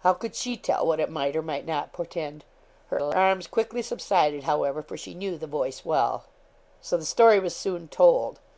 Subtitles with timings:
[0.00, 2.46] How could she tell what it might or might not portend?
[2.86, 6.24] Her alarms quickly subsided, however, for she knew the voice well.
[6.80, 8.40] So the story was soon told.